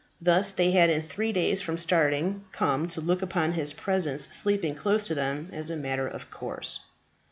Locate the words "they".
0.51-0.71